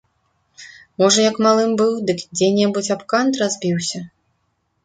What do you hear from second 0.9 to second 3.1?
Можа, як малым быў, дык дзе-небудзь аб